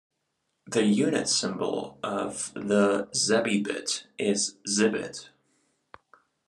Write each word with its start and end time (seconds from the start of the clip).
The 0.65 0.83
unit 0.83 1.29
symbol 1.29 1.99
of 2.01 2.53
the 2.55 3.07
zebibit 3.13 4.05
is 4.17 4.55
Zibit. 4.67 5.29